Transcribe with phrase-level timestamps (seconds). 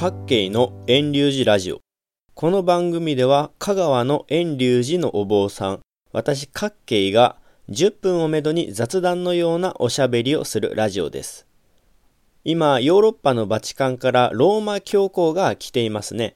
[0.00, 1.80] 各系の遠流寺ラジオ。
[2.32, 5.80] この番組では香川の遠流寺のお坊さん、
[6.10, 7.36] 私各系が
[7.68, 11.46] 10分をめどに雑談のようなおしゃべりをするラジオです。
[12.44, 16.34] 今、ヨーロッパのバチカンからローマ教皇が来ていますね。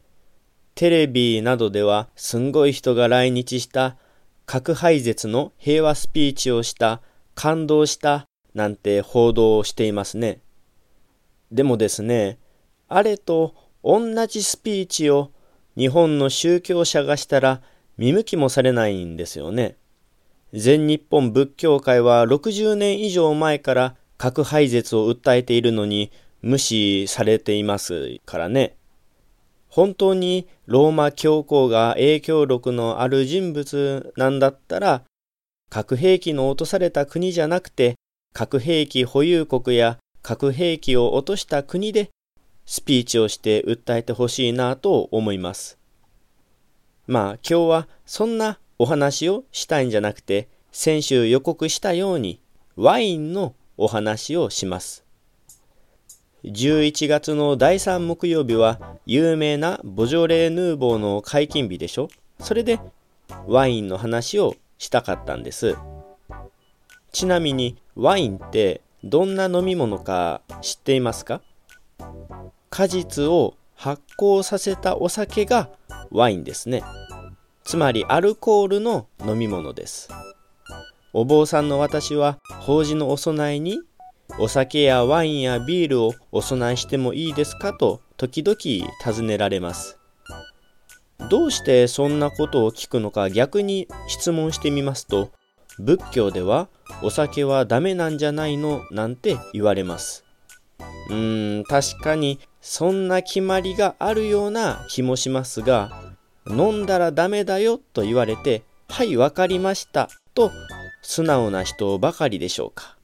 [0.75, 3.97] テレビなどではすんごい人が来日した
[4.45, 7.01] 核廃絶の平和スピーチをした
[7.35, 10.43] 感動したなんて報道をしていますね。
[11.51, 12.39] でもですね、
[12.89, 15.31] あれと同じスピーチを
[15.77, 17.63] 日本の宗教者がしたら
[17.97, 19.77] 見向きもされないんですよね。
[20.53, 28.77] 全日本仏教会は60年以上前から核廃絶を訴えているのに無視されていますからね。
[29.69, 35.03] 本当にローマ教皇が影響力のある人物なんだったら、
[35.69, 37.97] 核兵器の落とされた国じゃなくて、
[38.33, 42.11] 核兵器保有国や核兵器を落とした国で
[42.67, 45.79] スピーチをして訴えてほしいなと思います。
[47.07, 52.41] まあ今日はそんなお話をしたいんじゃなくて、先週予告したように
[52.77, 55.05] ワインのお話をします。
[56.45, 62.09] 11月の第3木曜日は有名なボジョレーヌーボーの解禁日でしょ？
[62.41, 62.81] それで
[63.47, 65.77] ワインの話をしたかったんです。
[67.13, 71.41] ちなみにワインってどんな飲み物か知っていますか？
[72.75, 75.71] 果実を発酵させたお酒が
[76.11, 76.83] ワインですね。
[77.63, 80.09] つまりアルコールの飲み物です。
[81.13, 83.81] お坊さんの私は法事のお供えに
[84.41, 90.01] お酒やワインやビールをお供えしてもいいですかと時々尋ねられます。
[91.31, 95.31] どうしてそんなことを聞くのか逆に質問してみますと、
[95.79, 96.67] 仏教では
[97.05, 100.24] お酒はダメなんじゃないのなんて言われます。
[101.11, 105.91] うーん、確かにそんな決まりがあるような気もしますが、
[106.47, 110.51] 飲んだらダメだよと言われて、はい、わかりましたと
[111.03, 112.97] 素直な人ばかりでしょうか。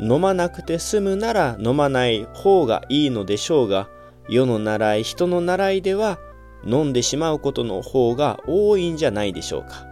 [0.00, 3.88] 飲まなくて済むなら飲まない方がいいのでしょうが、
[4.28, 6.18] 世の習い、人の習いでは
[6.64, 9.86] 飲んでしまうことの方が多いんじゃないでしょうか。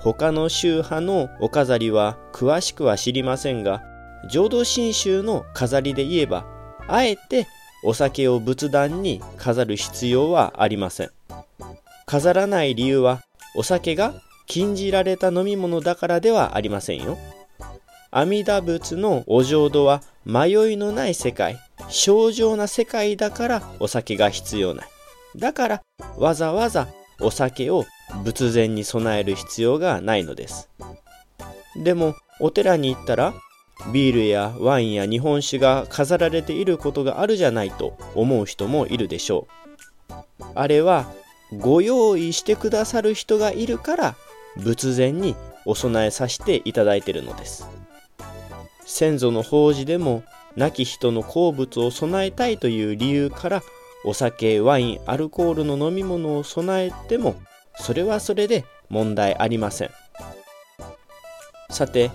[0.00, 3.82] 他の宗派のお飾りは詳しくは知りませんが、
[4.28, 6.46] 浄土真宗の飾りで言えば、
[6.88, 7.46] あえて
[7.82, 11.10] お酒を仏壇に飾る必要はありません。
[12.06, 13.22] 飾らない理由は、
[13.56, 14.14] お酒が
[14.46, 17.18] 禁じられた飲み物だからではありませんよ。
[18.10, 21.58] 阿弥陀仏のお浄土は迷いのない世界、
[21.88, 24.88] 正常な世界だからお酒が必要ない。
[25.36, 25.82] だから
[26.16, 26.88] わざわざ
[27.20, 27.84] お酒を
[28.22, 30.68] 仏前に備える必要がないのです。
[31.76, 33.34] でもお寺に行ったら
[33.92, 39.46] ビールやワインや日本酒が飾られていることがあるじゃないと思う人もいるでしょ
[40.10, 40.14] う。
[40.54, 41.06] あれは
[41.58, 44.16] ご用意してくださる人がいるから
[44.56, 47.68] 仏前にお供えさせていただいてるのです。
[48.86, 50.22] 先祖の法事でも
[50.56, 53.62] 亡き人の好物を備えたいという理由から
[54.04, 57.34] お酒、ワイン、アルコールの飲み物を備えても
[57.76, 59.90] それはそれで問題ありません。
[61.70, 62.10] さて、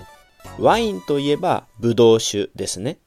[0.59, 2.97] ワインといえばブドウ酒ですね。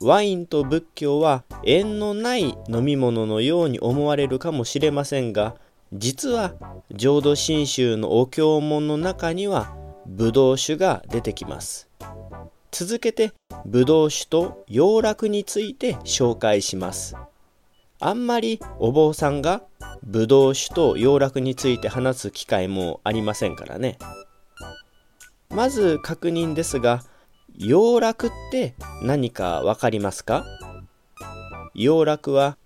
[0.00, 5.54] ワインと仏教は縁のない飲み物のように思われるかもしれませんが、
[5.92, 6.54] 実は
[6.90, 9.74] 浄土真宗のお経文の中には
[10.06, 11.88] ブドウ酒が出てきます。
[12.76, 13.32] 続けて
[13.64, 17.14] ブドウ酒と洋楽について紹介します
[18.00, 19.62] あんまりお坊さんが
[20.02, 23.96] ブドウ酒と洋楽について話す機会もありませんからね
[25.54, 27.02] まず確認ですが
[27.56, 30.44] 洋楽って何かわかりますか？
[31.74, 32.58] 洋楽は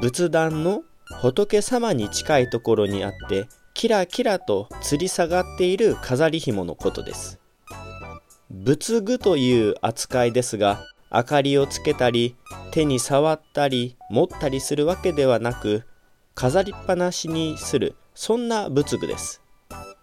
[0.00, 0.82] 仏壇の
[1.22, 7.40] 仏様に近いところにあってキラキラと吊り下がっている飾り紐のことです
[8.50, 12.36] 仏具という扱いですが、明かりをつけたり、
[12.70, 15.84] 手に触ったり、持ったりするわけではなく、
[16.34, 19.42] 飾りっぱなしにする、そんな仏具です。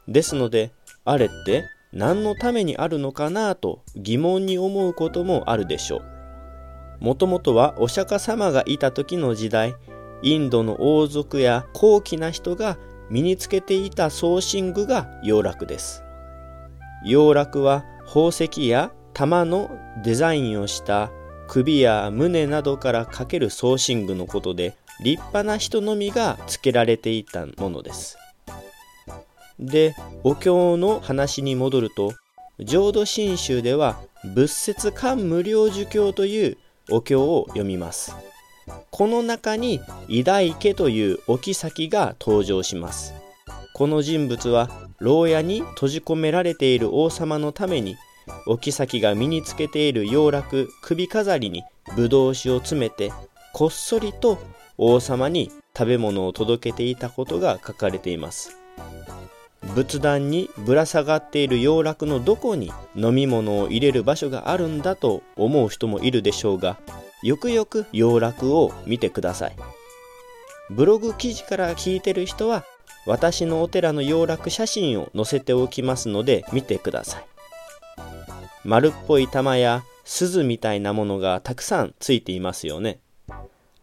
[0.08, 0.74] ですので、
[1.06, 7.04] あれって何のためにあるのかなと疑問に思うこともあるでしょう。
[7.04, 9.76] もともとはお釈迦様がいた時の時代、
[10.22, 12.78] インドの王族や高貴な人が
[13.10, 16.04] 身につけていた装身具が洋楽です。
[17.04, 19.70] 洋楽は宝石や玉の
[20.04, 21.12] デザインをした
[21.48, 28.18] 首や胸などからかける装身具のことで立派な人のみがつけられていたものです。
[29.62, 32.14] で、お経の話に戻ると、
[32.60, 34.00] 浄土真宗では
[34.36, 36.58] 仏説漢無量寿経という
[36.90, 38.16] お経を読みます。
[38.90, 43.14] この中に偉大家というお妃が登場します
[43.74, 44.70] この人物は
[45.00, 47.96] 牢屋に閉じ込められている王様のために
[48.48, 51.64] お妃が身につけている洋楽首飾りに
[51.96, 53.12] ぶどう酒を詰めて
[53.54, 54.38] こっそりと
[54.78, 58.61] 王様に食べ物を届けていたことが書かれています
[59.76, 66.78] 仏壇にぶら下がっている洋楽のどこに飲み物を入れる場所があるんだと思う人もいるでしょうが
[67.24, 69.56] よくよく洋楽を見てください。
[70.70, 72.66] ブログ記事から聞いてる人は
[73.06, 77.26] 私のお寺の洋楽写真を載せておきますので見てください。
[78.64, 83.00] 丸っぽい玉や鈴みたいなものがたくさんついていますよね。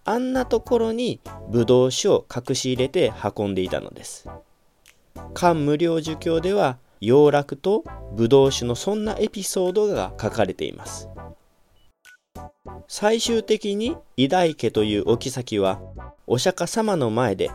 [0.04, 1.20] あんなところに
[1.50, 4.28] ブドウ酒を隠し入れて運んでいたのです。
[5.34, 11.08] 漢無量寿経では洋楽とブドウ酒のそんなエピソードが書かれています。
[12.88, 15.80] 最終的に偉大家というお妃は
[16.26, 17.50] お釈迦様の前で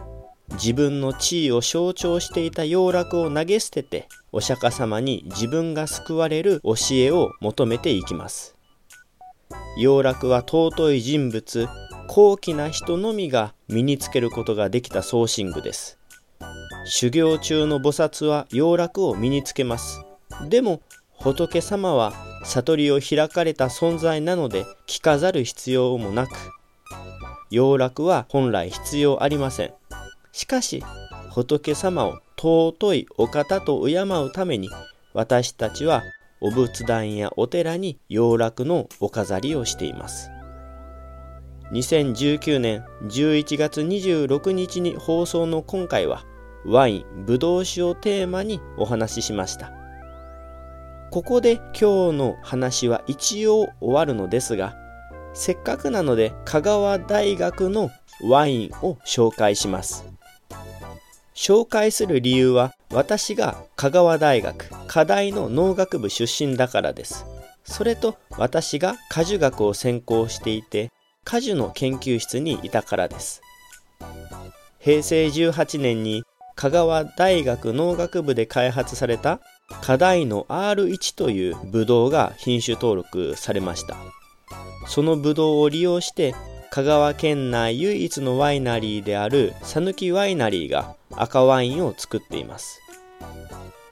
[0.54, 8.56] 自分の地位を象徴していた洋楽を投げ捨ててお釈迦様に自分が救われる教えを求めていきます。
[9.77, 11.68] 洋楽は尊い人物
[12.07, 15.98] 高貴な人のみが身につけることができた装身具です。
[16.85, 20.03] 修行中の菩薩は洋楽を身につけます。
[20.50, 20.81] でも
[21.12, 22.13] 仏様は
[22.44, 26.31] 悟りを開かれた存在なので着飾る必要もなく
[27.50, 29.74] 洋楽は本来必要ありません。
[30.33, 30.83] しかし
[31.30, 34.69] 仏様を尊いお方と敬うために
[35.13, 36.03] 私たちは
[36.41, 40.29] お仏壇やお寺に洋楽のお飾りをしています。
[41.71, 46.25] 2019年11月26日に放送の今回は
[46.65, 49.71] ワイン、ブドウ酒をテーマにお話ししました。
[51.12, 54.75] ここで今日の話は一応終わるのですが、
[55.33, 57.92] せっかくなので香川大学の
[58.24, 60.06] ワインを紹介します。
[61.36, 67.25] 紹介する理由は私が香川大学課題の農学部出身だからです。
[67.63, 70.92] それと私が果樹学を専攻していて
[71.24, 73.42] 果樹の研究室にいたからです。
[74.80, 76.24] 平成18年に
[76.55, 79.39] 香川大学農学部で開発された
[79.81, 83.95] 課題の R1 というブドウが品種登録されました。
[84.88, 86.35] そのブドウを利用して
[86.69, 92.81] 香川県内唯一のワイナリーである讃岐ワイナリーが赤ワインを作っています。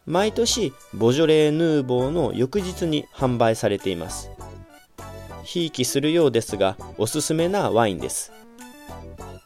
[0.06, 4.30] 毎年ボジョレーヌーボーの翌日に販売されています。
[5.44, 8.32] ひいきするようですがおすすめなワインです。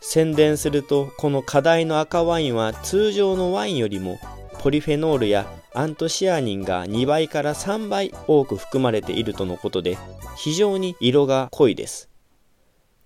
[0.08, 4.20] 宣伝するとこの課題の赤ワインは通常のワインよりも
[4.60, 9.98] ポリフェノールやアントシアニンが2倍から3倍多く含まれているとのことで
[10.38, 12.08] 非常に色が濃いです。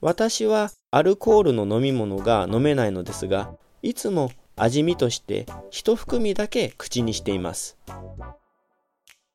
[0.02, 3.50] 私はアルコールの飲み物が飲めないのですが
[3.82, 7.78] いつも味見として一含みだけ口にしています。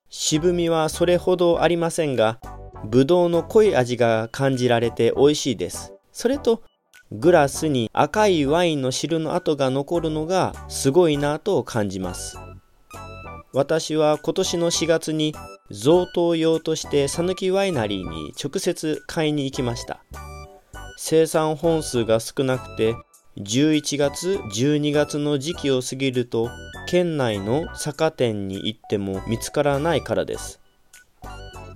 [0.09, 2.39] 渋みはそれほどありませんが
[2.85, 5.93] ぶどうの濃い味が感じられて美味しいです。
[6.11, 6.61] それと
[7.11, 12.37] グラスに赤いワインの汁の跡が残るのがすごいなと感じます。
[13.53, 15.33] 私は今年の4月に
[15.69, 20.03] 贈答用として讃岐ワイナリーに直接買いに行きました。
[20.97, 22.95] 生産本数が少なくて
[23.37, 26.49] 11月12月の時期を過ぎると
[26.87, 30.59] 県内の酒店に行っても見つからないからです。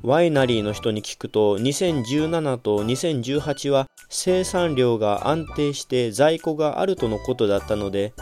[0.02, 8.14] ワイナリーの人に聞くと2017と2018は生産量が安定して在庫があるとのことだったので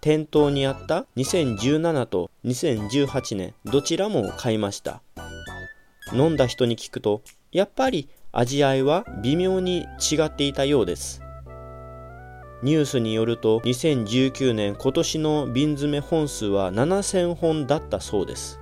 [0.00, 5.02] 店頭にあった2017と2018年どちらも買いました。
[6.12, 11.20] 飲んだ人に聞くとやっぱり味合いは微妙に違っていたようです。
[12.62, 18.58] ニュースによると2019年今年の瓶詰め本数は7000本だったそうです。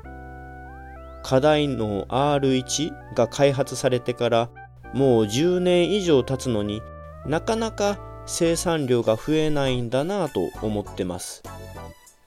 [1.22, 4.50] 課題の R1 が開発されてから
[4.92, 6.82] もう10年以上経つのに
[7.26, 11.42] なかなか生産量が増えないんだなぁと思ってます。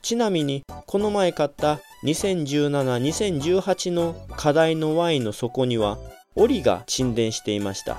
[0.02, 5.98] ちなみにこの前買った2017-2018の課題のワインの底には
[6.36, 7.98] 檻が沈殿していました。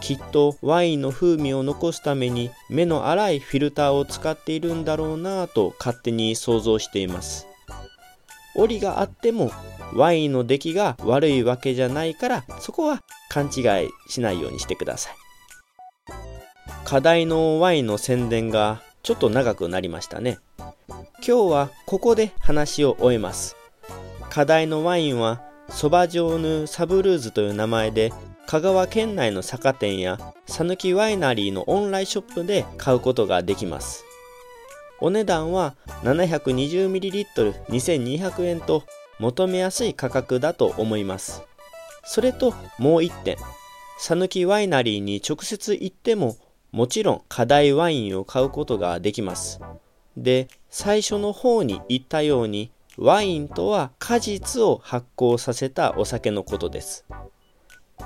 [0.00, 7.46] きっとワインの風味を残すために目の粗いフィルターを使っているんだろうなぁと勝手に想像しています。
[8.54, 9.50] 檻があっても
[9.94, 15.14] ワインの出来が悪いわけじゃないからそこは勘違いしないようにしてください。
[16.84, 20.38] 課題のワインの宣伝がちょっと長くなりましたね。
[20.88, 23.56] 今日はここで話を終えます。
[24.28, 28.12] 課題のワインはソバジョーヌ・サブルーズという名前で
[28.46, 34.04] 香川県内の酒店や讃岐ワイナリーのオンラインショップで買うことができます。
[35.00, 38.82] お値段は 720ml2200 円と
[39.20, 41.42] 求めやすい価格だと思います。
[42.04, 43.36] それともう一点。
[43.98, 46.38] 讃岐ワイナリーに直接行っても
[46.72, 49.60] もちろん課題ワインを買うことができます。
[50.16, 57.04] で最初の方に言ったようにワインとは果実を発酵させたお酒のことです。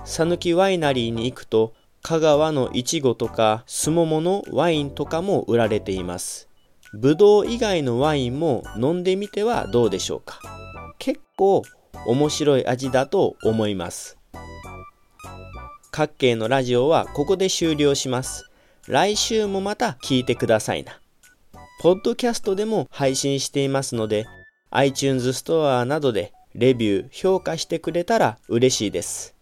[0.04, 6.48] 讃岐ワイナリーに行くと香川のいちごとかすもものワインとかも売られています。
[6.92, 10.53] ぶどう以外のワインも飲んでみてはどうでしょうか。
[11.34, 11.62] 結構
[12.06, 14.16] 面白い味だと思います
[15.90, 18.50] 各系のラジオはここで終了します
[18.86, 21.00] 来週もまた聞いてくださいな
[21.80, 24.26] ポッドキャストでも配信していますので
[24.70, 29.34] iTunes ストアなどでレビュー、評価してくれたら嬉しいです。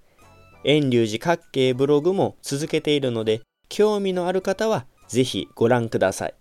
[0.64, 6.34] 遠隆寺各系ブログも続けているので、興味のある方はぜひご覧ください。